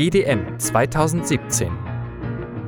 [0.00, 1.70] GDM 2017.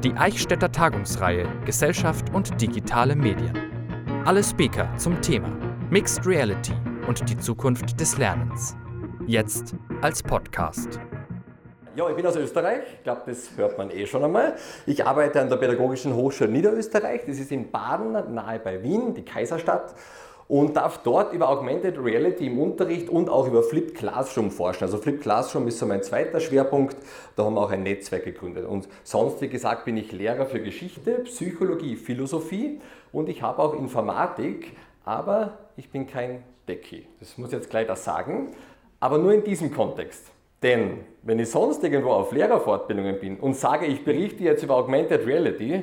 [0.05, 3.57] Die Eichstätter Tagungsreihe Gesellschaft und digitale Medien.
[4.27, 5.49] Alle Speaker zum Thema
[5.89, 6.75] Mixed Reality
[7.09, 8.77] und die Zukunft des Lernens.
[9.27, 11.01] Jetzt als Podcast.
[11.97, 12.83] Ja, ich bin aus Österreich.
[12.99, 14.57] Ich glaube, das hört man eh schon einmal.
[14.85, 17.23] Ich arbeite an der Pädagogischen Hochschule Niederösterreich.
[17.27, 19.95] Das ist in Baden, nahe bei Wien, die Kaiserstadt
[20.53, 24.85] und darf dort über Augmented Reality im Unterricht und auch über Flipped Classroom forschen.
[24.85, 26.95] Also Flipped Classroom ist so mein zweiter Schwerpunkt.
[27.37, 28.67] Da haben wir auch ein Netzwerk gegründet.
[28.67, 32.83] Und sonst, wie gesagt, bin ich Lehrer für Geschichte, Psychologie, Philosophie
[33.13, 37.07] und ich habe auch Informatik, aber ich bin kein Techie.
[37.19, 38.51] Das muss ich jetzt gleich das sagen.
[39.01, 40.33] Aber nur in diesem Kontext.
[40.63, 45.27] Denn wenn ich sonst irgendwo auf Lehrerfortbildungen bin und sage, ich berichte jetzt über Augmented
[45.27, 45.83] Reality,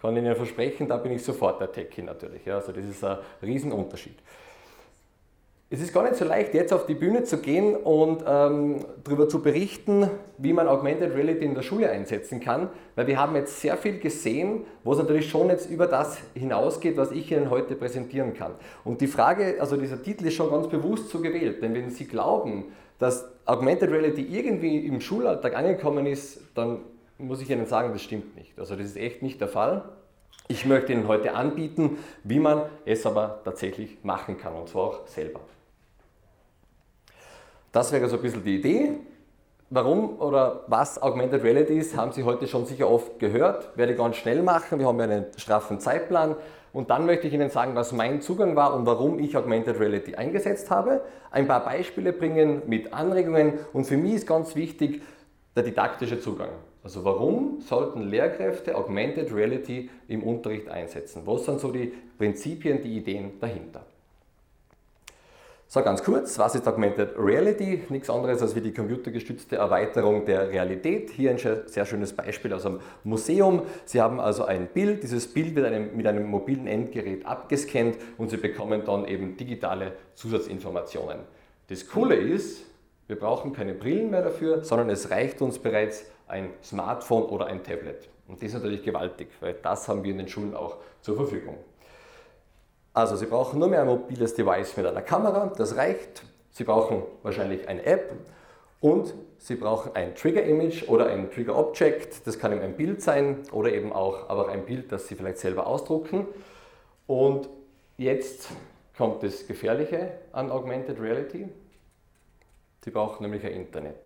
[0.00, 2.44] kann Ihnen versprechen, da bin ich sofort der Techie natürlich.
[2.44, 4.18] Ja, also das ist ein Riesenunterschied.
[5.68, 9.28] Es ist gar nicht so leicht, jetzt auf die Bühne zu gehen und ähm, darüber
[9.28, 13.60] zu berichten, wie man Augmented Reality in der Schule einsetzen kann, weil wir haben jetzt
[13.60, 17.74] sehr viel gesehen, wo es natürlich schon jetzt über das hinausgeht, was ich Ihnen heute
[17.74, 18.52] präsentieren kann.
[18.84, 22.06] Und die Frage, also dieser Titel ist schon ganz bewusst so gewählt, denn wenn Sie
[22.06, 22.66] glauben,
[23.00, 26.78] dass Augmented Reality irgendwie im Schulalltag angekommen ist, dann
[27.18, 28.58] muss ich Ihnen sagen, das stimmt nicht.
[28.58, 29.84] Also das ist echt nicht der Fall.
[30.48, 35.06] Ich möchte Ihnen heute anbieten, wie man es aber tatsächlich machen kann und zwar auch
[35.06, 35.40] selber.
[37.72, 38.92] Das wäre so ein bisschen die Idee.
[39.68, 43.76] Warum oder was Augmented Reality ist, haben Sie heute schon sicher oft gehört.
[43.76, 44.78] Werde ich ganz schnell machen.
[44.78, 46.36] Wir haben ja einen straffen Zeitplan.
[46.72, 50.14] Und dann möchte ich Ihnen sagen, was mein Zugang war und warum ich Augmented Reality
[50.14, 51.00] eingesetzt habe.
[51.32, 53.54] Ein paar Beispiele bringen mit Anregungen.
[53.72, 55.02] Und für mich ist ganz wichtig
[55.56, 56.50] der didaktische Zugang.
[56.86, 61.22] Also warum sollten Lehrkräfte Augmented Reality im Unterricht einsetzen?
[61.24, 63.84] Was sind so die Prinzipien, die Ideen dahinter?
[65.66, 67.82] So, ganz kurz, was ist Augmented Reality?
[67.88, 71.10] Nichts anderes als wie die computergestützte Erweiterung der Realität.
[71.10, 73.62] Hier ein sehr schönes Beispiel aus einem Museum.
[73.84, 78.30] Sie haben also ein Bild, dieses Bild wird einem, mit einem mobilen Endgerät abgescannt und
[78.30, 81.18] Sie bekommen dann eben digitale Zusatzinformationen.
[81.66, 82.64] Das Coole ist,
[83.08, 87.62] wir brauchen keine Brillen mehr dafür, sondern es reicht uns bereits ein Smartphone oder ein
[87.62, 88.08] Tablet.
[88.28, 91.56] Und das ist natürlich gewaltig, weil das haben wir in den Schulen auch zur Verfügung.
[92.92, 96.22] Also Sie brauchen nur mehr ein mobiles Device mit einer Kamera, das reicht.
[96.50, 98.12] Sie brauchen wahrscheinlich eine App
[98.80, 102.26] und Sie brauchen ein Trigger-Image oder ein Trigger-Object.
[102.26, 105.38] Das kann eben ein Bild sein oder eben auch aber ein Bild, das Sie vielleicht
[105.38, 106.26] selber ausdrucken.
[107.06, 107.48] Und
[107.98, 108.48] jetzt
[108.96, 111.48] kommt das Gefährliche an Augmented Reality.
[112.82, 113.96] Sie brauchen nämlich ein Internet.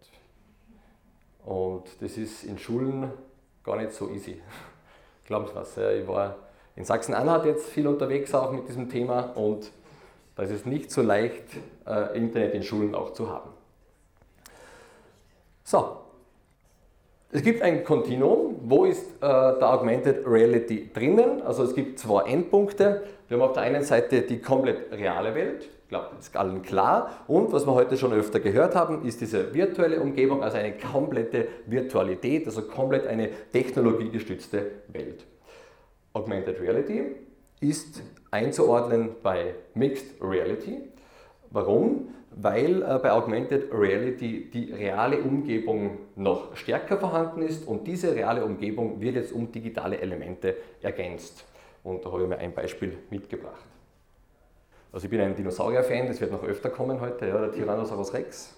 [1.45, 3.11] Und das ist in Schulen
[3.65, 4.41] gar nicht so easy.
[5.27, 5.77] Glauben Sie was?
[5.77, 6.37] Ich war
[6.77, 9.71] in Sachsen-Anhalt jetzt viel unterwegs auch mit diesem Thema und
[10.37, 11.45] da ist es nicht so leicht,
[11.87, 13.51] äh, Internet in Schulen auch zu haben.
[15.65, 15.99] So,
[17.33, 18.57] es gibt ein Kontinuum.
[18.63, 21.43] Wo ist äh, der Augmented Reality drinnen?
[21.43, 23.05] Also es gibt zwei Endpunkte.
[23.29, 27.11] Wir haben auf der einen Seite die komplett reale Welt glaube, ist allen klar.
[27.27, 31.49] Und was wir heute schon öfter gehört haben, ist diese virtuelle Umgebung, also eine komplette
[31.67, 35.27] Virtualität, also komplett eine technologiegestützte Welt.
[36.15, 37.03] Augmented Reality
[37.61, 40.79] ist einzuordnen bei Mixed Reality.
[41.51, 42.15] Warum?
[42.31, 48.45] Weil äh, bei Augmented Reality die reale Umgebung noch stärker vorhanden ist und diese reale
[48.45, 51.45] Umgebung wird jetzt um digitale Elemente ergänzt.
[51.83, 53.65] Und da habe ich mir ein Beispiel mitgebracht.
[54.93, 58.57] Also ich bin ein Dinosaurier-Fan, das wird noch öfter kommen heute, ja, der Tyrannosaurus Rex.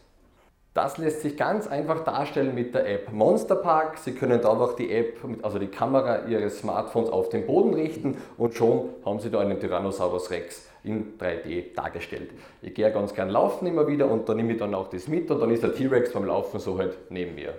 [0.72, 3.98] Das lässt sich ganz einfach darstellen mit der App Monster Park.
[3.98, 8.16] Sie können da einfach die App, also die Kamera Ihres Smartphones auf den Boden richten
[8.38, 12.30] und schon haben Sie da einen Tyrannosaurus Rex in 3D dargestellt.
[12.62, 15.30] Ich gehe ganz gern laufen immer wieder und da nehme ich dann auch das mit
[15.30, 17.52] und dann ist der T-Rex beim Laufen so halt neben mir.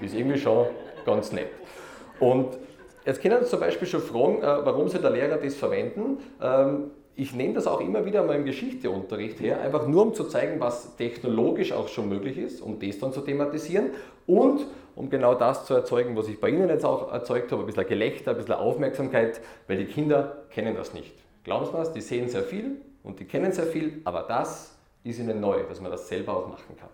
[0.00, 0.68] Ist irgendwie schon
[1.04, 1.50] ganz nett.
[2.18, 2.56] Und
[3.04, 6.16] jetzt können Sie zum Beispiel schon fragen, äh, warum soll der Lehrer das verwenden?
[7.20, 10.60] Ich nehme das auch immer wieder mal im Geschichteunterricht her, einfach nur um zu zeigen,
[10.60, 13.90] was technologisch auch schon möglich ist, um das dann zu thematisieren
[14.28, 14.64] und
[14.94, 17.88] um genau das zu erzeugen, was ich bei Ihnen jetzt auch erzeugt habe, ein bisschen
[17.88, 21.12] Gelächter, ein bisschen Aufmerksamkeit, weil die Kinder kennen das nicht.
[21.42, 25.18] Glauben Sie was, die sehen sehr viel und die kennen sehr viel, aber das ist
[25.18, 26.90] ihnen neu, dass man das selber auch machen kann.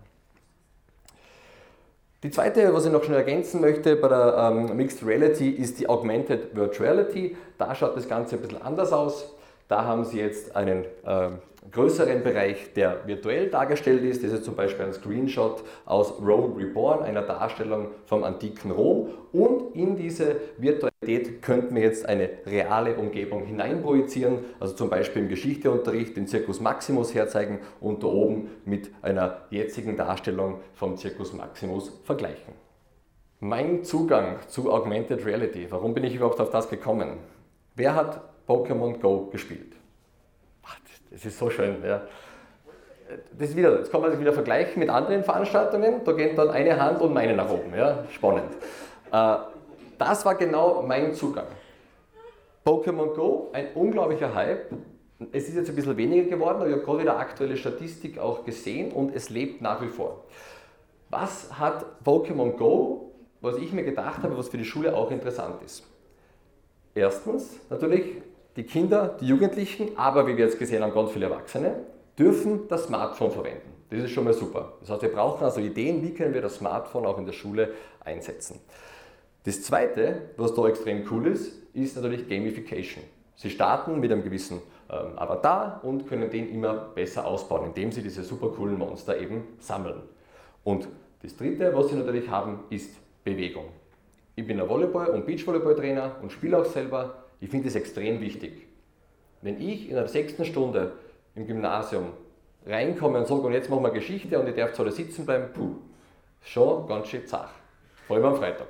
[2.23, 5.87] Die zweite, was ich noch schnell ergänzen möchte bei der ähm, Mixed Reality, ist die
[5.87, 7.37] Augmented Virtuality.
[7.59, 9.35] Da schaut das Ganze ein bisschen anders aus.
[9.69, 11.31] Da haben Sie jetzt einen äh,
[11.71, 14.23] größeren Bereich, der virtuell dargestellt ist.
[14.23, 19.09] Das ist zum Beispiel ein Screenshot aus Rome Reborn, einer Darstellung vom antiken Rom.
[19.33, 25.29] Und in diese Virtualität könnten wir jetzt eine reale Umgebung hineinprojizieren, also zum Beispiel im
[25.29, 31.91] Geschichteunterricht den Circus Maximus herzeigen und da oben mit einer jetzigen Darstellung vom Circus Maximus
[32.05, 32.55] vergleichen.
[33.41, 35.67] Mein Zugang zu Augmented Reality.
[35.71, 37.19] Warum bin ich überhaupt auf das gekommen?
[37.75, 39.75] Wer hat Pokémon Go gespielt?
[41.11, 41.77] Das ist so schön.
[41.85, 42.03] Ja.
[43.39, 46.01] Das, ist wieder, das kann man sich wieder vergleichen mit anderen Veranstaltungen.
[46.05, 47.73] Da geht dann eine Hand und meine nach oben.
[47.77, 48.05] Ja.
[48.11, 48.53] Spannend.
[49.13, 49.37] Äh,
[49.99, 51.47] das war genau mein Zugang.
[52.67, 54.73] Pokémon Go, ein unglaublicher Hype.
[55.31, 58.45] Es ist jetzt ein bisschen weniger geworden, aber ich habe gerade wieder aktuelle Statistik auch
[58.45, 60.25] gesehen und es lebt nach wie vor.
[61.11, 63.05] Was hat Pokémon Go
[63.45, 65.85] was ich mir gedacht habe, was für die Schule auch interessant ist.
[66.95, 68.23] Erstens natürlich
[68.57, 71.77] die Kinder, die Jugendlichen, aber wie wir jetzt gesehen haben, ganz viele Erwachsene,
[72.19, 73.73] dürfen das Smartphone verwenden.
[73.91, 74.75] Das ist schon mal super.
[74.81, 77.73] Das heißt, wir brauchen also Ideen, wie können wir das Smartphone auch in der Schule
[78.05, 78.61] einsetzen.
[79.45, 83.05] Das Zweite, was da extrem cool ist, ist natürlich Gamification.
[83.37, 88.03] Sie starten mit einem gewissen ähm, Avatar und können den immer besser ausbauen, indem sie
[88.03, 90.03] diese super coolen Monster eben sammeln.
[90.63, 90.89] Und
[91.23, 93.67] das Dritte, was sie natürlich haben, ist Bewegung.
[94.37, 97.24] Ich bin ein Volleyball- und Beachvolleyball-Trainer und spiele auch selber.
[97.41, 98.67] Ich finde es extrem wichtig.
[99.43, 100.93] Wenn ich in der sechsten Stunde
[101.35, 102.13] im Gymnasium
[102.67, 105.53] reinkomme und sage, und jetzt machen wir Geschichte und ich darf zu alle sitzen bleiben,
[105.53, 105.77] puh,
[106.41, 107.51] schon ganz schön zach.
[108.07, 108.69] Vor allem am Freitag.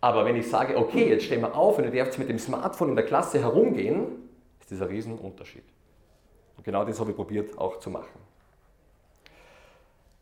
[0.00, 2.90] Aber wenn ich sage, okay, jetzt stehen wir auf und ihr dürft mit dem Smartphone
[2.90, 4.28] in der Klasse herumgehen,
[4.60, 5.64] ist das ein Riesenunterschied.
[6.56, 8.20] Und genau das habe ich probiert auch zu machen.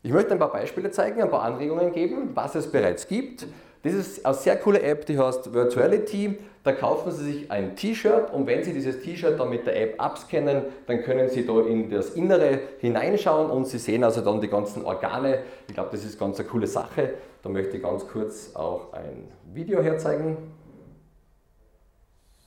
[0.01, 3.47] Ich möchte ein paar Beispiele zeigen, ein paar Anregungen geben, was es bereits gibt.
[3.85, 6.39] Das ist eine sehr coole App, die heißt Virtuality.
[6.63, 10.01] Da kaufen Sie sich ein T-Shirt und wenn Sie dieses T-Shirt dann mit der App
[10.01, 14.47] abscannen, dann können Sie da in das Innere hineinschauen und Sie sehen also dann die
[14.47, 15.43] ganzen Organe.
[15.67, 17.13] Ich glaube, das ist ganz eine coole Sache.
[17.43, 20.37] Da möchte ich ganz kurz auch ein Video herzeigen.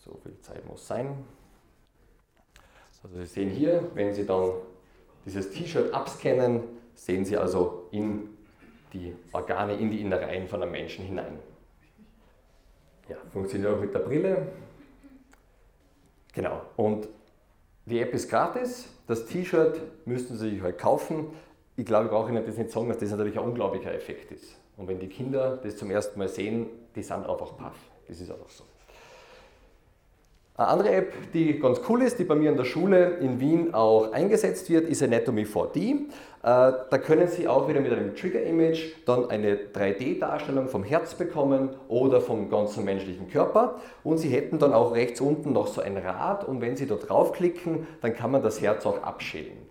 [0.05, 1.25] So viel Zeit muss sein.
[3.05, 4.55] Also Sie sehen hier, wenn Sie dann
[5.25, 6.65] dieses T-Shirt abscannen,
[6.95, 8.38] sehen Sie also in
[8.93, 11.39] die Organe, in die Innereien von einem Menschen hinein.
[13.09, 14.49] Ja, funktioniert auch mit der Brille.
[16.35, 17.09] Genau, und
[17.87, 21.31] die App ist gratis, das T-Shirt müssten Sie sich halt kaufen.
[21.77, 24.57] Ich glaube, ich brauche Ihnen das nicht sagen, dass das natürlich ein unglaublicher Effekt ist.
[24.77, 27.77] Und wenn die Kinder das zum ersten Mal sehen, die sind einfach paff.
[28.07, 28.65] Das ist einfach so.
[30.59, 33.75] Eine andere App, die ganz cool ist, die bei mir in der Schule in Wien
[33.75, 35.77] auch eingesetzt wird, ist Anatomy 4D.
[35.79, 36.01] Äh,
[36.43, 42.21] da können Sie auch wieder mit einem Trigger-Image dann eine 3D-Darstellung vom Herz bekommen oder
[42.21, 43.77] vom ganzen menschlichen Körper.
[44.03, 46.97] Und Sie hätten dann auch rechts unten noch so ein Rad und wenn Sie da
[46.97, 49.69] draufklicken, dann kann man das Herz auch abschälen.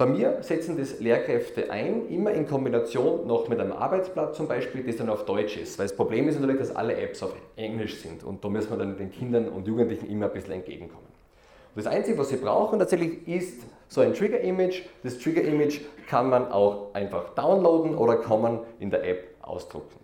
[0.00, 4.82] Bei mir setzen das Lehrkräfte ein, immer in Kombination noch mit einem Arbeitsblatt zum Beispiel,
[4.82, 5.78] das dann auf Deutsch ist.
[5.78, 8.78] Weil das Problem ist natürlich, dass alle Apps auf Englisch sind und da müssen wir
[8.78, 11.04] dann den Kindern und Jugendlichen immer ein bisschen entgegenkommen.
[11.74, 14.84] Und das Einzige, was sie brauchen tatsächlich, ist so ein Trigger-Image.
[15.02, 19.98] Das Trigger-Image kann man auch einfach downloaden oder kann man in der App ausdrucken.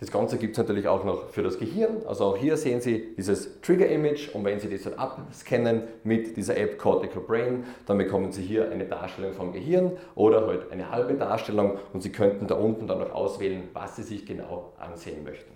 [0.00, 2.06] Das Ganze gibt es natürlich auch noch für das Gehirn.
[2.06, 6.56] Also auch hier sehen Sie dieses Trigger-Image und wenn Sie das dann abscannen mit dieser
[6.56, 11.14] App Cortical Brain, dann bekommen Sie hier eine Darstellung vom Gehirn oder halt eine halbe
[11.14, 15.52] Darstellung und Sie könnten da unten dann noch auswählen, was Sie sich genau ansehen möchten.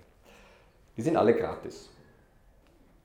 [0.96, 1.88] Die sind alle gratis.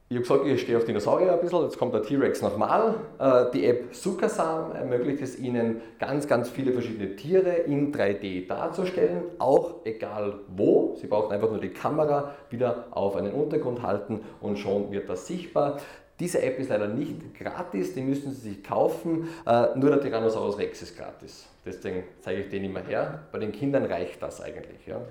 [0.09, 2.95] Ich habe gesagt, ich stehe auf Dinosaurier ein bisschen, jetzt kommt der T-Rex nochmal.
[3.19, 9.23] Äh, die App Sukasam ermöglicht es Ihnen, ganz, ganz viele verschiedene Tiere in 3D darzustellen,
[9.37, 10.95] auch egal wo.
[11.01, 15.27] Sie brauchen einfach nur die Kamera wieder auf einen Untergrund halten und schon wird das
[15.27, 15.81] sichtbar.
[16.21, 19.27] Diese App ist leider nicht gratis, die müssen Sie sich kaufen.
[19.45, 21.49] Äh, nur der Tyrannosaurus Rex ist gratis.
[21.65, 23.25] Deswegen zeige ich den immer her.
[23.33, 24.87] Bei den Kindern reicht das eigentlich.
[24.87, 25.01] Ja.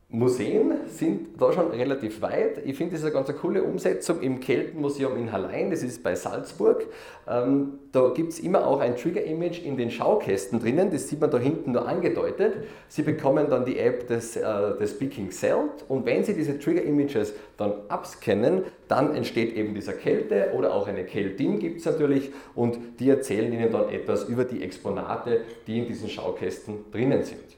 [0.09, 2.61] Museen sind da schon relativ weit.
[2.63, 6.15] Ich finde, das ist eine ganz coole Umsetzung im Keltenmuseum in Hallein, das ist bei
[6.15, 6.85] Salzburg.
[7.27, 11.29] Ähm, da gibt es immer auch ein Trigger-Image in den Schaukästen drinnen, das sieht man
[11.29, 12.53] da hinten nur angedeutet.
[12.87, 17.33] Sie bekommen dann die App des, äh, des Speaking Celt und wenn Sie diese Trigger-Images
[17.57, 22.79] dann abscannen, dann entsteht eben dieser Kälte oder auch eine Keltin gibt es natürlich und
[23.01, 27.56] die erzählen Ihnen dann etwas über die Exponate, die in diesen Schaukästen drinnen sind.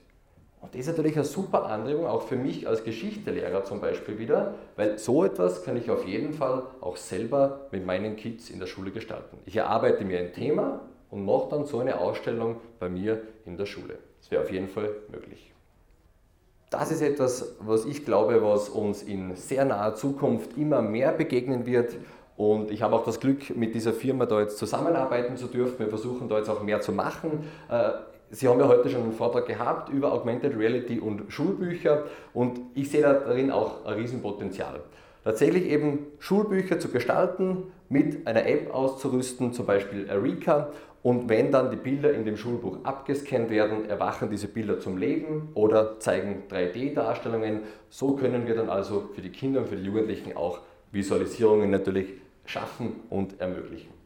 [0.61, 4.55] Und das ist natürlich eine super Anregung, auch für mich als Geschichtelehrer zum Beispiel wieder,
[4.75, 8.67] weil so etwas kann ich auf jeden Fall auch selber mit meinen Kids in der
[8.67, 9.37] Schule gestalten.
[9.45, 13.65] Ich erarbeite mir ein Thema und mache dann so eine Ausstellung bei mir in der
[13.65, 13.97] Schule.
[14.19, 15.53] Das wäre auf jeden Fall möglich.
[16.69, 21.65] Das ist etwas, was ich glaube, was uns in sehr naher Zukunft immer mehr begegnen
[21.65, 21.95] wird.
[22.37, 25.79] Und ich habe auch das Glück, mit dieser Firma da jetzt zusammenarbeiten zu dürfen.
[25.79, 27.45] Wir versuchen da jetzt auch mehr zu machen.
[28.31, 32.91] Sie haben ja heute schon einen Vortrag gehabt über Augmented Reality und Schulbücher und ich
[32.91, 34.81] sehe darin auch ein Riesenpotenzial.
[35.23, 40.69] Tatsächlich eben Schulbücher zu gestalten, mit einer App auszurüsten, zum Beispiel Erika,
[41.01, 45.49] Und wenn dann die Bilder in dem Schulbuch abgescannt werden, erwachen diese Bilder zum Leben
[45.53, 47.61] oder zeigen 3D-Darstellungen.
[47.89, 50.59] So können wir dann also für die Kinder und für die Jugendlichen auch
[50.91, 52.13] Visualisierungen natürlich
[52.45, 53.98] schaffen und ermöglichen.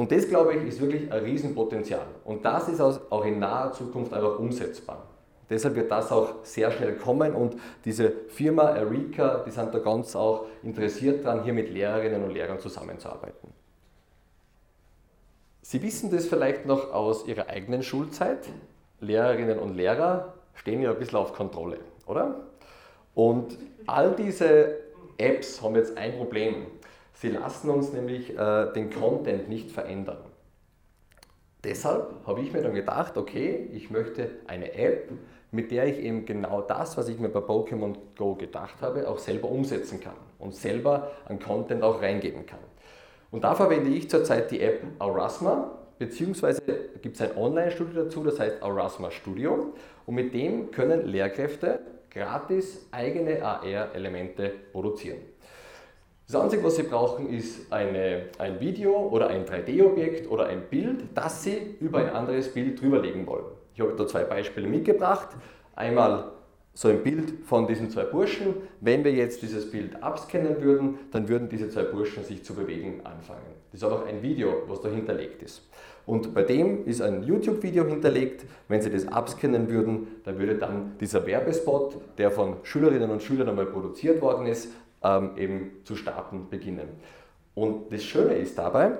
[0.00, 2.06] Und das, glaube ich, ist wirklich ein Riesenpotenzial.
[2.24, 5.06] Und das ist auch in naher Zukunft einfach umsetzbar.
[5.50, 10.16] Deshalb wird das auch sehr schnell kommen und diese Firma Erika, die sind da ganz
[10.16, 13.52] auch interessiert daran, hier mit Lehrerinnen und Lehrern zusammenzuarbeiten.
[15.60, 18.48] Sie wissen das vielleicht noch aus Ihrer eigenen Schulzeit.
[19.00, 21.76] Lehrerinnen und Lehrer stehen ja ein bisschen auf Kontrolle,
[22.06, 22.36] oder?
[23.14, 24.78] Und all diese
[25.18, 26.68] Apps haben jetzt ein Problem.
[27.20, 30.24] Sie lassen uns nämlich äh, den Content nicht verändern.
[31.62, 35.10] Deshalb habe ich mir dann gedacht, okay, ich möchte eine App,
[35.50, 39.18] mit der ich eben genau das, was ich mir bei Pokémon Go gedacht habe, auch
[39.18, 42.60] selber umsetzen kann und selber an Content auch reingeben kann.
[43.30, 46.62] Und da verwende ich zurzeit die App Aurasma, beziehungsweise
[47.02, 49.74] gibt es ein Online-Studio dazu, das heißt Aurasma Studio.
[50.06, 55.18] Und mit dem können Lehrkräfte gratis eigene AR-Elemente produzieren.
[56.30, 61.06] Das Einzige, was Sie brauchen, ist eine, ein Video oder ein 3D-Objekt oder ein Bild,
[61.12, 63.46] das Sie über ein anderes Bild drüberlegen wollen.
[63.74, 65.30] Ich habe da zwei Beispiele mitgebracht.
[65.74, 66.30] Einmal
[66.72, 68.54] so ein Bild von diesen zwei Burschen.
[68.80, 73.00] Wenn wir jetzt dieses Bild abscannen würden, dann würden diese zwei Burschen sich zu bewegen
[73.02, 73.40] anfangen.
[73.72, 75.68] Das ist auch ein Video, was da hinterlegt ist.
[76.06, 78.44] Und bei dem ist ein YouTube-Video hinterlegt.
[78.68, 83.48] Wenn Sie das abscannen würden, dann würde dann dieser Werbespot, der von Schülerinnen und Schülern
[83.48, 84.68] einmal produziert worden ist,
[85.02, 86.88] ähm, eben zu starten beginnen.
[87.54, 88.92] Und das Schöne ist dabei,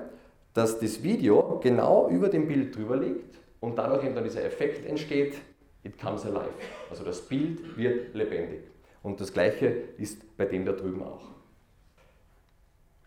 [0.53, 4.85] dass das Video genau über dem Bild drüber liegt und dadurch eben dann dieser Effekt
[4.85, 5.35] entsteht,
[5.83, 6.49] it comes alive.
[6.89, 8.61] Also das Bild wird lebendig.
[9.03, 9.67] Und das gleiche
[9.97, 11.31] ist bei dem da drüben auch.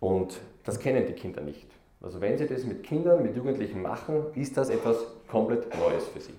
[0.00, 1.68] Und das kennen die Kinder nicht.
[2.00, 4.98] Also wenn sie das mit Kindern, mit Jugendlichen machen, ist das etwas
[5.28, 6.34] komplett Neues für sie.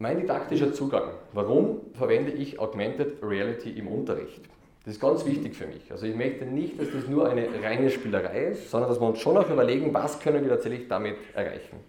[0.00, 1.10] Mein didaktischer Zugang.
[1.32, 4.42] Warum verwende ich Augmented Reality im Unterricht?
[4.84, 5.90] Das ist ganz wichtig für mich.
[5.90, 9.18] Also ich möchte nicht, dass das nur eine reine Spielerei ist, sondern dass wir uns
[9.18, 11.80] schon auch überlegen, was können wir tatsächlich damit erreichen.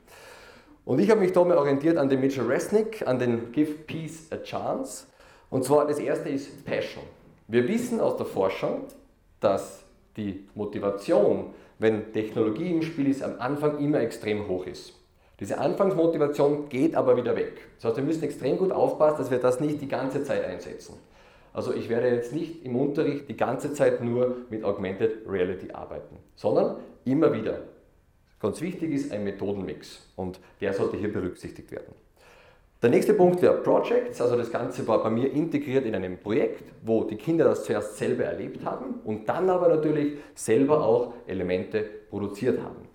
[0.85, 4.31] Und ich habe mich da mal orientiert an den Mitchell Resnick, an den Give Peace
[4.31, 5.05] a Chance.
[5.51, 7.03] Und zwar das erste ist Passion.
[7.47, 8.85] Wir wissen aus der Forschung,
[9.39, 9.83] dass
[10.17, 14.99] die Motivation, wenn Technologie im Spiel ist, am Anfang immer extrem hoch ist.
[15.39, 17.53] Diese Anfangsmotivation geht aber wieder weg.
[17.77, 20.96] Das heißt, wir müssen extrem gut aufpassen, dass wir das nicht die ganze Zeit einsetzen.
[21.53, 26.17] Also ich werde jetzt nicht im Unterricht die ganze Zeit nur mit Augmented Reality arbeiten,
[26.36, 27.60] sondern immer wieder.
[28.39, 31.93] Ganz wichtig ist ein Methodenmix und der sollte hier berücksichtigt werden.
[32.81, 36.63] Der nächste Punkt wäre Projects, also das Ganze war bei mir integriert in einem Projekt,
[36.81, 41.81] wo die Kinder das zuerst selber erlebt haben und dann aber natürlich selber auch Elemente
[42.10, 42.88] produziert haben.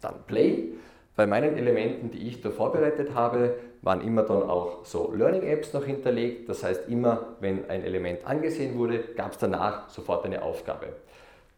[0.00, 0.70] Dann Play,
[1.18, 5.72] bei meinen Elementen, die ich da vorbereitet habe, waren immer dann auch so Learning Apps
[5.72, 6.48] noch hinterlegt.
[6.48, 10.86] Das heißt, immer wenn ein Element angesehen wurde, gab es danach sofort eine Aufgabe.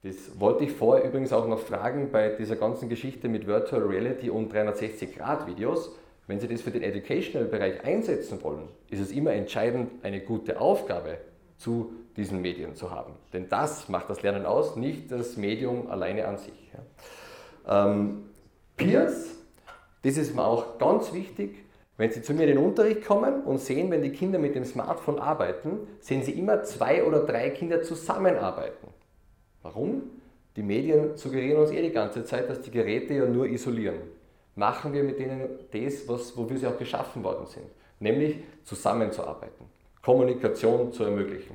[0.03, 4.31] Das wollte ich vorher übrigens auch noch fragen bei dieser ganzen Geschichte mit Virtual Reality
[4.31, 5.95] und 360-Grad-Videos.
[6.27, 11.19] Wenn Sie das für den Educational-Bereich einsetzen wollen, ist es immer entscheidend, eine gute Aufgabe
[11.59, 13.13] zu diesen Medien zu haben.
[13.35, 16.73] Denn das macht das Lernen aus, nicht das Medium alleine an sich.
[17.69, 18.25] Ähm,
[18.79, 19.40] Peers
[20.03, 21.65] das ist mir auch ganz wichtig.
[21.97, 24.65] Wenn Sie zu mir in den Unterricht kommen und sehen, wenn die Kinder mit dem
[24.65, 28.89] Smartphone arbeiten, sehen Sie immer zwei oder drei Kinder zusammenarbeiten.
[29.63, 30.03] Warum?
[30.57, 33.99] Die Medien suggerieren uns eh die ganze Zeit, dass die Geräte ja nur isolieren.
[34.57, 37.67] Machen wir mit denen das, was, wofür sie auch geschaffen worden sind,
[38.01, 39.67] nämlich zusammenzuarbeiten,
[40.03, 41.55] Kommunikation zu ermöglichen.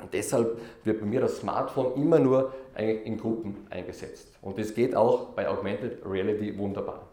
[0.00, 4.28] Und deshalb wird bei mir das Smartphone immer nur in Gruppen eingesetzt.
[4.42, 7.08] Und das geht auch bei Augmented Reality wunderbar.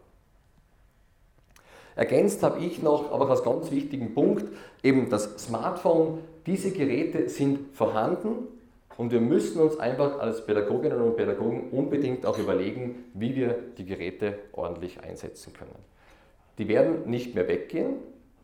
[2.02, 4.46] Ergänzt habe ich noch, aber als ganz wichtigen Punkt,
[4.82, 6.18] eben das Smartphone.
[6.48, 8.48] Diese Geräte sind vorhanden
[8.98, 13.86] und wir müssen uns einfach als Pädagoginnen und Pädagogen unbedingt auch überlegen, wie wir die
[13.86, 15.76] Geräte ordentlich einsetzen können.
[16.58, 17.98] Die werden nicht mehr weggehen.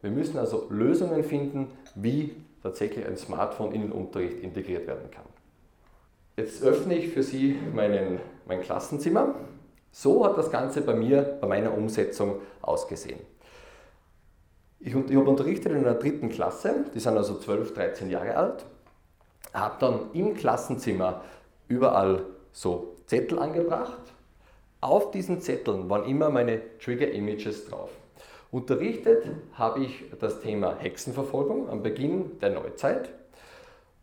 [0.04, 5.26] Wir müssen also Lösungen finden, wie tatsächlich ein Smartphone in den Unterricht integriert werden kann.
[6.38, 9.34] Jetzt öffne ich für Sie meinen, mein Klassenzimmer.
[9.92, 13.18] So hat das Ganze bei mir, bei meiner Umsetzung ausgesehen.
[14.80, 18.66] Ich, ich habe unterrichtet in einer dritten Klasse, die sind also 12, 13 Jahre alt,
[19.54, 21.22] habe dann im Klassenzimmer
[21.68, 23.98] überall so Zettel angebracht.
[24.82, 27.90] Auf diesen Zetteln waren immer meine Trigger Images drauf.
[28.52, 33.10] Unterrichtet habe ich das Thema Hexenverfolgung am Beginn der Neuzeit,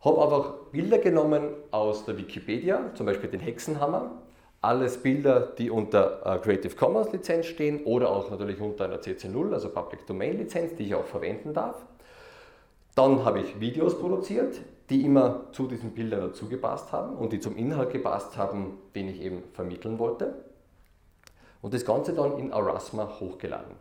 [0.00, 4.11] habe einfach Bilder genommen aus der Wikipedia, zum Beispiel den Hexenhammer,
[4.64, 9.52] alles Bilder, die unter äh, Creative Commons Lizenz stehen oder auch natürlich unter einer CC0,
[9.52, 11.76] also Public Domain Lizenz, die ich auch verwenden darf.
[12.94, 17.40] Dann habe ich Videos produziert, die immer zu diesen Bildern dazu gepasst haben und die
[17.40, 20.35] zum Inhalt gepasst haben, den ich eben vermitteln wollte.
[21.61, 23.75] Und das Ganze dann in Aurasma hochgeladen.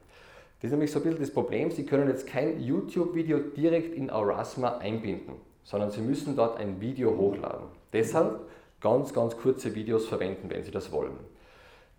[0.61, 4.09] Das ist nämlich so ein bisschen das Problem, Sie können jetzt kein YouTube-Video direkt in
[4.09, 7.67] Aurasma einbinden, sondern Sie müssen dort ein Video hochladen.
[7.91, 8.39] Deshalb
[8.83, 11.17] ganz, ganz kurze Videos verwenden, wenn Sie das wollen.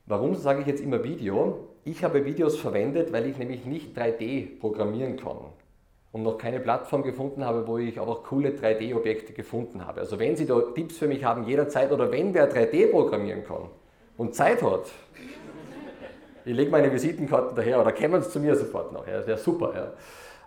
[0.06, 1.68] Warum sage ich jetzt immer Video?
[1.82, 5.38] Ich habe Videos verwendet, weil ich nämlich nicht 3D programmieren kann
[6.12, 10.00] und noch keine Plattform gefunden habe, wo ich auch coole 3D-Objekte gefunden habe.
[10.00, 13.70] Also wenn Sie da Tipps für mich haben jederzeit oder wenn wer 3D programmieren kann
[14.18, 14.92] und Zeit hat,
[16.44, 19.06] ich lege meine Visitenkarten daher oder kommen Sie zu mir sofort noch.
[19.06, 19.72] Ja, das wäre super.
[19.74, 19.92] Ja.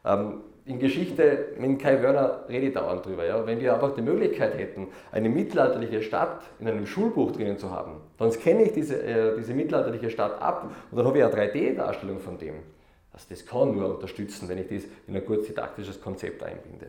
[0.07, 3.25] Ähm, in Geschichte, mit Kai Wörner rede ich dauernd drüber.
[3.25, 3.45] Ja?
[3.47, 8.01] Wenn wir einfach die Möglichkeit hätten, eine mittelalterliche Stadt in einem Schulbuch drinnen zu haben,
[8.17, 12.19] dann scanne ich diese, äh, diese mittelalterliche Stadt ab und dann habe ich eine 3D-Darstellung
[12.19, 12.55] von dem.
[13.13, 16.87] Also das kann nur unterstützen, wenn ich das in ein kurz didaktisches Konzept einbinde.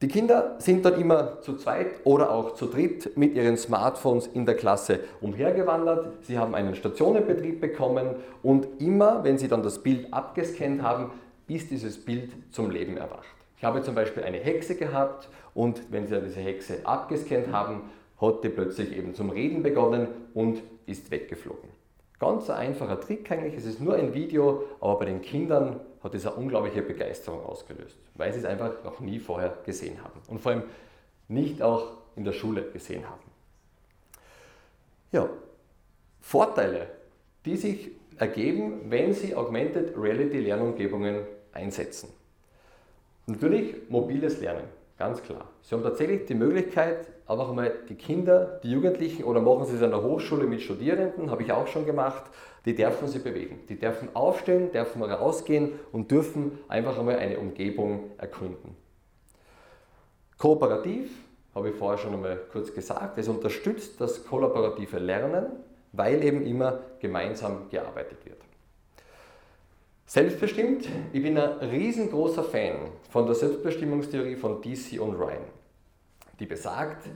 [0.00, 4.46] Die Kinder sind dann immer zu zweit oder auch zu dritt mit ihren Smartphones in
[4.46, 6.24] der Klasse umhergewandert.
[6.24, 8.14] Sie haben einen Stationenbetrieb bekommen
[8.44, 11.10] und immer, wenn sie dann das Bild abgescannt haben,
[11.48, 13.26] ist dieses Bild zum Leben erwacht.
[13.56, 17.90] Ich habe zum Beispiel eine Hexe gehabt und wenn Sie diese Hexe abgescannt haben,
[18.20, 21.70] hat die plötzlich eben zum Reden begonnen und ist weggeflogen.
[22.20, 26.14] Ganz ein einfacher Trick eigentlich, es ist nur ein Video, aber bei den Kindern hat
[26.14, 30.40] es eine unglaubliche Begeisterung ausgelöst, weil sie es einfach noch nie vorher gesehen haben und
[30.40, 30.62] vor allem
[31.28, 33.22] nicht auch in der Schule gesehen haben.
[35.12, 35.28] Ja,
[36.20, 36.88] Vorteile,
[37.44, 42.10] die sich ergeben, wenn Sie Augmented Reality Lernumgebungen einsetzen.
[43.26, 44.64] Natürlich mobiles Lernen,
[44.98, 45.46] ganz klar.
[45.62, 49.82] Sie haben tatsächlich die Möglichkeit, einfach mal die Kinder, die Jugendlichen oder machen Sie es
[49.82, 52.24] an der Hochschule mit Studierenden, habe ich auch schon gemacht,
[52.64, 53.60] die dürfen sie bewegen.
[53.68, 58.76] Die dürfen aufstehen, dürfen rausgehen und dürfen einfach einmal eine Umgebung erkunden.
[60.36, 61.10] Kooperativ,
[61.54, 65.46] habe ich vorher schon einmal kurz gesagt, es unterstützt das kollaborative Lernen,
[65.92, 68.47] weil eben immer gemeinsam gearbeitet wird.
[70.10, 72.76] Selbstbestimmt, ich bin ein riesengroßer Fan
[73.10, 75.44] von der Selbstbestimmungstheorie von DC und Ryan,
[76.40, 77.06] die besagt,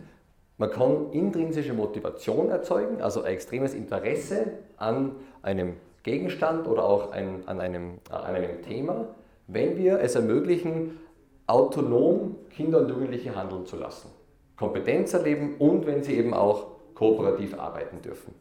[0.59, 7.49] man kann intrinsische Motivation erzeugen, also ein extremes Interesse an einem Gegenstand oder auch ein,
[7.49, 9.07] an, einem, an einem Thema,
[9.47, 11.01] wenn wir es ermöglichen,
[11.47, 14.11] autonom Kinder und Jugendliche handeln zu lassen,
[14.55, 18.35] Kompetenz erleben und wenn sie eben auch kooperativ arbeiten dürfen.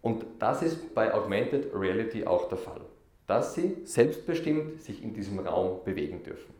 [0.00, 2.80] Und das ist bei Augmented Reality auch der Fall
[3.26, 6.52] dass sie selbstbestimmt sich in diesem Raum bewegen dürfen.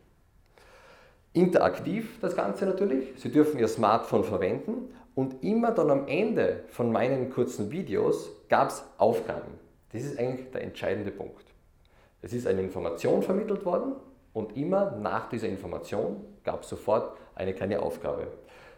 [1.33, 3.13] Interaktiv das Ganze natürlich.
[3.17, 8.69] Sie dürfen Ihr Smartphone verwenden und immer dann am Ende von meinen kurzen Videos gab
[8.69, 9.59] es Aufgaben.
[9.91, 11.45] Das ist eigentlich der entscheidende Punkt.
[12.21, 13.93] Es ist eine Information vermittelt worden
[14.33, 18.27] und immer nach dieser Information gab es sofort eine kleine Aufgabe.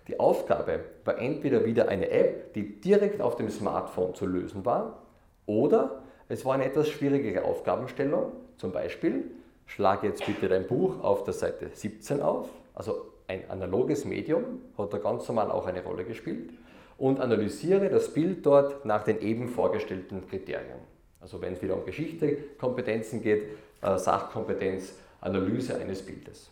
[0.07, 5.01] Die Aufgabe war entweder wieder eine App, die direkt auf dem Smartphone zu lösen war,
[5.45, 8.31] oder es war eine etwas schwierigere Aufgabenstellung.
[8.57, 9.25] Zum Beispiel,
[9.67, 12.49] schlage jetzt bitte dein Buch auf der Seite 17 auf.
[12.73, 16.51] Also ein analoges Medium hat da ganz normal auch eine Rolle gespielt.
[16.97, 20.79] Und analysiere das Bild dort nach den eben vorgestellten Kriterien.
[21.19, 23.43] Also wenn es wieder um Geschichte, Kompetenzen geht,
[23.81, 26.49] äh, Sachkompetenz, Analyse eines Bildes.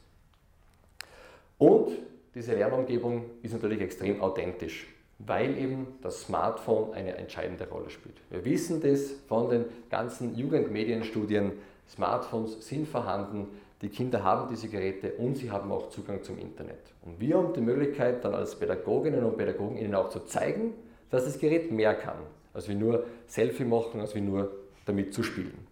[1.58, 1.92] Und
[2.36, 4.88] diese Lernumgebung ist natürlich extrem authentisch
[5.26, 8.16] weil eben das Smartphone eine entscheidende Rolle spielt.
[8.30, 11.54] Wir wissen das von den ganzen Jugendmedienstudien,
[11.90, 13.48] Smartphones sind vorhanden,
[13.82, 16.80] die Kinder haben diese Geräte und sie haben auch Zugang zum Internet.
[17.02, 20.74] Und wir haben die Möglichkeit, dann als Pädagoginnen und Pädagogen ihnen auch zu zeigen,
[21.10, 22.16] dass das Gerät mehr kann,
[22.54, 24.52] als wir nur Selfie machen, als wir nur
[24.86, 25.68] damit zu spielen.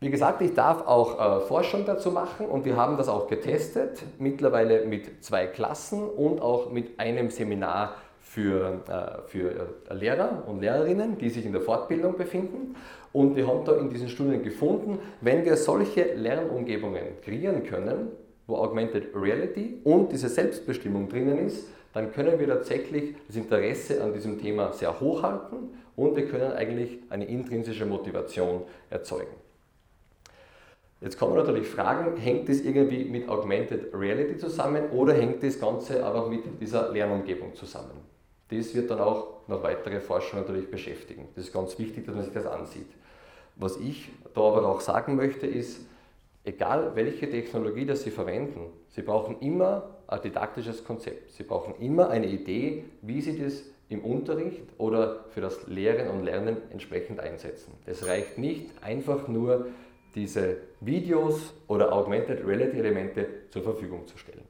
[0.00, 4.02] Wie gesagt, ich darf auch äh, Forschung dazu machen und wir haben das auch getestet,
[4.18, 10.60] mittlerweile mit zwei Klassen und auch mit einem Seminar für, äh, für äh, Lehrer und
[10.60, 12.74] Lehrerinnen, die sich in der Fortbildung befinden.
[13.12, 18.08] Und wir haben da in diesen Studien gefunden, wenn wir solche Lernumgebungen kreieren können,
[18.46, 24.12] wo Augmented Reality und diese Selbstbestimmung drinnen ist, dann können wir tatsächlich das Interesse an
[24.12, 29.36] diesem Thema sehr hoch halten und wir können eigentlich eine intrinsische Motivation erzeugen.
[31.00, 35.60] Jetzt kann man natürlich fragen, hängt das irgendwie mit Augmented Reality zusammen oder hängt das
[35.60, 38.13] Ganze aber mit dieser Lernumgebung zusammen?
[38.56, 41.28] Das wird dann auch noch weitere Forschung natürlich beschäftigen.
[41.34, 42.88] Das ist ganz wichtig, dass man sich das ansieht.
[43.56, 45.80] Was ich da aber auch sagen möchte, ist,
[46.44, 51.32] egal welche Technologie das Sie verwenden, Sie brauchen immer ein didaktisches Konzept.
[51.32, 56.24] Sie brauchen immer eine Idee, wie Sie das im Unterricht oder für das Lehren und
[56.24, 57.72] Lernen entsprechend einsetzen.
[57.86, 59.66] Es reicht nicht einfach nur
[60.14, 64.44] diese Videos oder Augmented Reality Elemente zur Verfügung zu stellen.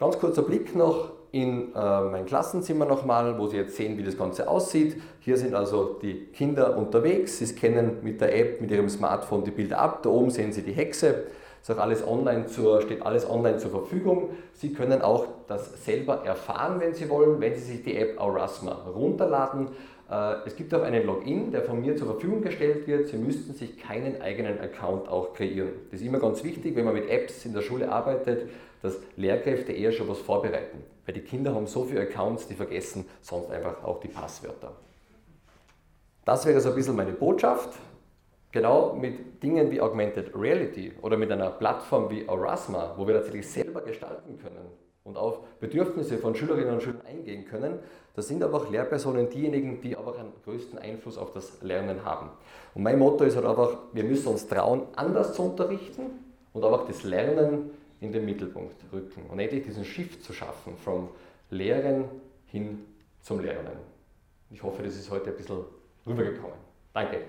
[0.00, 4.16] Ganz kurzer Blick noch in äh, mein Klassenzimmer nochmal, wo Sie jetzt sehen, wie das
[4.16, 4.96] Ganze aussieht.
[5.20, 7.36] Hier sind also die Kinder unterwegs.
[7.36, 10.02] Sie scannen mit der App, mit Ihrem Smartphone die Bilder ab.
[10.02, 11.24] Da oben sehen Sie die Hexe.
[11.60, 14.30] Ist auch alles online zur, steht alles online zur Verfügung.
[14.54, 18.72] Sie können auch das selber erfahren, wenn Sie wollen, wenn Sie sich die App Aurasma
[18.94, 19.68] runterladen.
[20.10, 23.08] Äh, es gibt auch einen Login, der von mir zur Verfügung gestellt wird.
[23.08, 25.72] Sie müssten sich keinen eigenen Account auch kreieren.
[25.90, 28.48] Das ist immer ganz wichtig, wenn man mit Apps in der Schule arbeitet,
[28.82, 30.82] dass Lehrkräfte eher schon was vorbereiten.
[31.06, 34.72] Weil die Kinder haben so viele Accounts, die vergessen sonst einfach auch die Passwörter.
[36.24, 37.70] Das wäre so ein bisschen meine Botschaft.
[38.52, 43.48] Genau mit Dingen wie Augmented Reality oder mit einer Plattform wie Aurasma, wo wir tatsächlich
[43.48, 44.70] selber gestalten können
[45.04, 47.78] und auf Bedürfnisse von Schülerinnen und Schülern eingehen können,
[48.14, 52.30] das sind aber auch Lehrpersonen diejenigen, die aber einen größten Einfluss auf das Lernen haben.
[52.74, 56.02] Und mein Motto ist halt einfach, wir müssen uns trauen, anders zu unterrichten
[56.52, 60.76] und aber auch das Lernen in den Mittelpunkt rücken und endlich diesen Shift zu schaffen
[60.76, 61.08] vom
[61.50, 62.04] Lehren
[62.46, 62.84] hin
[63.20, 63.76] zum Lernen.
[64.50, 65.64] Ich hoffe, das ist heute ein bisschen
[66.06, 66.56] rübergekommen.
[66.92, 67.22] Danke.